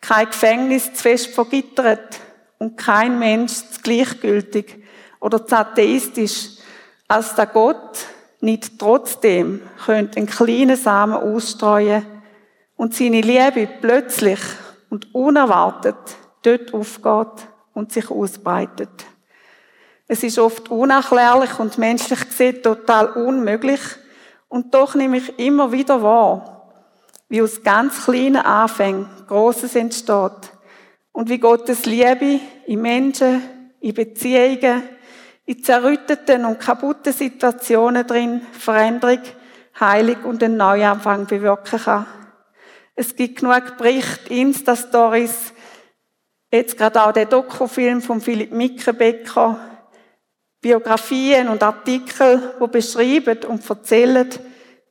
kein 0.00 0.26
Gefängnis 0.26 0.94
zu 0.94 1.02
fest 1.02 1.28
vergittert 1.28 2.18
und 2.58 2.76
kein 2.76 3.18
Mensch 3.18 3.52
zu 3.52 3.80
gleichgültig 3.82 4.82
oder 5.20 5.46
zu 5.46 5.56
atheistisch, 5.56 6.50
als 7.08 7.34
dass 7.34 7.52
Gott 7.52 8.06
nicht 8.40 8.78
trotzdem 8.78 9.62
könnte 9.84 10.18
einen 10.18 10.26
kleinen 10.26 10.76
Samen 10.76 11.14
ausstreuen 11.14 12.04
und 12.76 12.94
seine 12.94 13.20
Liebe 13.20 13.68
plötzlich 13.80 14.40
und 14.90 15.14
unerwartet 15.14 15.96
dort 16.42 16.74
aufgeht 16.74 17.46
und 17.74 17.92
sich 17.92 18.10
ausbreitet. 18.10 18.90
Es 20.12 20.22
ist 20.22 20.38
oft 20.38 20.70
unerklärlich 20.70 21.58
und 21.58 21.78
menschlich 21.78 22.28
gesehen 22.28 22.62
total 22.62 23.12
unmöglich. 23.12 23.80
Und 24.46 24.74
doch 24.74 24.94
nehme 24.94 25.16
ich 25.16 25.38
immer 25.38 25.72
wieder 25.72 26.02
wahr, 26.02 26.70
wie 27.30 27.40
aus 27.40 27.62
ganz 27.62 28.04
kleinen 28.04 28.36
Anfängen 28.36 29.08
Großes 29.26 29.74
entsteht 29.74 30.52
und 31.12 31.30
wie 31.30 31.38
Gottes 31.38 31.86
Liebe 31.86 32.40
in 32.66 32.82
Menschen, 32.82 33.40
in 33.80 33.94
Beziehungen, 33.94 34.82
in 35.46 35.64
zerrütteten 35.64 36.44
und 36.44 36.60
kaputten 36.60 37.14
Situationen 37.14 38.06
drin 38.06 38.42
Veränderung, 38.52 39.20
Heilung 39.80 40.24
und 40.24 40.42
einen 40.42 40.58
Neuanfang 40.58 41.24
bewirken 41.24 41.80
kann. 41.80 42.06
Es 42.94 43.16
gibt 43.16 43.40
genug 43.40 43.78
Berichte, 43.78 44.34
Insta-Stories, 44.34 45.54
jetzt 46.50 46.76
gerade 46.76 47.02
auch 47.02 47.12
der 47.12 47.24
Dokufilm 47.24 48.02
von 48.02 48.20
Philipp 48.20 48.52
Mickenbecker, 48.52 49.71
Biografien 50.62 51.48
und 51.48 51.60
Artikel, 51.60 52.54
wo 52.60 52.68
beschreiben 52.68 53.38
und 53.48 53.68
erzählen, 53.68 54.28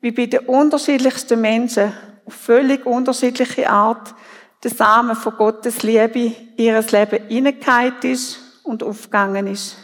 wie 0.01 0.11
bei 0.11 0.25
den 0.25 0.41
unterschiedlichsten 0.41 1.39
Menschen 1.39 1.93
auf 2.25 2.33
völlig 2.33 2.85
unterschiedliche 2.85 3.69
Art 3.69 4.13
der 4.61 4.71
Samen 4.71 5.15
von 5.15 5.33
Gottes 5.37 5.81
Liebe 5.81 6.19
in 6.19 6.35
ihr 6.57 6.83
Leben 6.91 7.25
hineingeheilt 7.27 8.03
ist 8.03 8.37
und 8.63 8.83
aufgegangen 8.83 9.47
ist. 9.47 9.77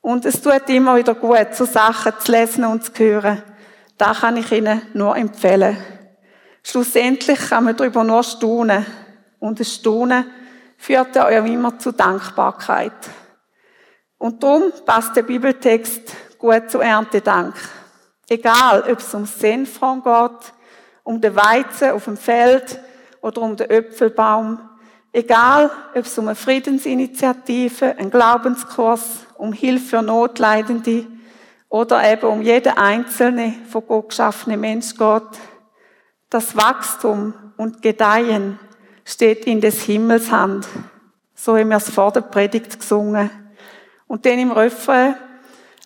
Und 0.00 0.26
es 0.26 0.42
tut 0.42 0.68
immer 0.68 0.96
wieder 0.96 1.14
gut, 1.14 1.54
so 1.54 1.64
Sachen 1.64 2.12
zu 2.18 2.32
lesen 2.32 2.64
und 2.64 2.84
zu 2.84 2.92
hören. 2.98 3.42
Da 3.96 4.12
kann 4.12 4.36
ich 4.36 4.50
Ihnen 4.50 4.82
nur 4.94 5.16
empfehlen. 5.16 5.76
Schlussendlich 6.62 7.38
kann 7.38 7.64
man 7.64 7.76
darüber 7.76 8.02
nur 8.02 8.22
staunen. 8.24 8.84
Und 9.38 9.60
das 9.60 9.74
Staunen 9.74 10.26
führt 10.76 11.14
ja 11.14 11.28
immer 11.28 11.78
zu 11.78 11.92
Dankbarkeit. 11.92 12.92
Und 14.18 14.42
darum 14.42 14.72
passt 14.84 15.16
der 15.16 15.22
Bibeltext 15.22 16.14
gut 16.38 16.70
zu 16.70 16.80
Erntedank. 16.80 17.54
Egal, 18.28 18.84
ob 18.90 18.98
es 18.98 19.14
um 19.14 19.26
Senfkorn 19.26 20.02
geht, 20.02 20.52
um 21.02 21.20
den 21.20 21.36
Weizen 21.36 21.90
auf 21.90 22.04
dem 22.04 22.16
Feld 22.16 22.80
oder 23.20 23.42
um 23.42 23.56
den 23.56 23.70
Äpfelbaum. 23.70 24.58
Egal, 25.12 25.70
ob 25.94 26.04
es 26.04 26.18
um 26.18 26.26
eine 26.26 26.34
Friedensinitiative, 26.34 27.96
einen 27.98 28.10
Glaubenskurs, 28.10 29.26
um 29.36 29.52
Hilfe 29.52 29.96
für 29.96 30.02
Notleidende 30.02 31.06
oder 31.68 32.10
eben 32.10 32.26
um 32.26 32.42
jeden 32.42 32.76
einzelne 32.76 33.54
von 33.68 33.86
Gott 33.86 34.10
geschaffene 34.10 34.56
Mensch 34.56 34.94
geht. 34.96 35.22
Das 36.30 36.56
Wachstum 36.56 37.34
und 37.56 37.82
Gedeihen 37.82 38.58
steht 39.04 39.46
in 39.46 39.60
des 39.60 39.82
Himmels 39.82 40.30
Hand. 40.30 40.66
So 41.34 41.56
haben 41.56 41.68
wir 41.68 41.76
es 41.76 41.90
vor 41.90 42.10
der 42.12 42.22
Predigt 42.22 42.78
gesungen. 42.78 43.30
Und 44.06 44.26
dann 44.26 44.38
im 44.38 44.52
Refrain, 44.52 45.16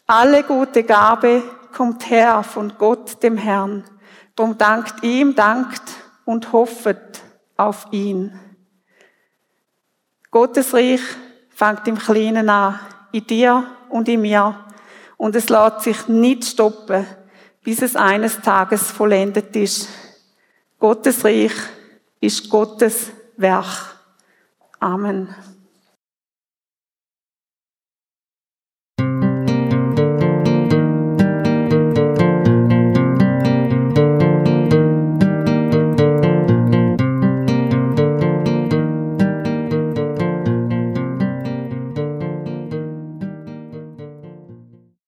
alle 0.07 0.43
gute 0.43 0.83
Gabe 0.83 1.43
kommt 1.73 2.11
her 2.11 2.43
von 2.43 2.73
Gott, 2.79 3.23
dem 3.23 3.37
Herrn. 3.37 3.85
Drum 4.35 4.57
dankt 4.57 5.03
ihm, 5.03 5.35
dankt 5.35 5.83
und 6.25 6.53
hoffet 6.53 7.23
auf 7.57 7.87
ihn. 7.91 8.39
Gottes 10.31 10.75
Reich 10.75 11.01
fängt 11.51 11.89
im 11.89 11.99
Kleinen 11.99 12.49
an, 12.49 12.79
in 13.13 13.27
dir 13.27 13.65
und 13.89 14.09
in 14.09 14.23
mir. 14.23 14.65
Und 15.17 15.35
es 15.35 15.49
lässt 15.49 15.81
sich 15.81 16.09
nicht 16.09 16.45
stoppen, 16.45 17.07
bis 17.63 17.83
es 17.83 17.97
eines 17.97 18.41
Tages 18.41 18.91
vollendet 18.91 19.57
ist. 19.57 19.89
Gottes 20.79 21.25
Reich 21.25 21.53
ist 22.21 22.49
Gottes 22.49 23.11
Werk. 23.37 23.97
Amen. 24.79 25.35